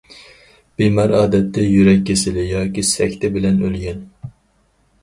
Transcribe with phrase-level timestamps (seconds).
[0.81, 4.03] بىمار ئادەتتە يۈرەك كېسىلى ياكى سەكتە بىلەن ئۆلگەن.